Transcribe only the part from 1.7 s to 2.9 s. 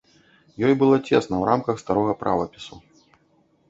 старога правапісу.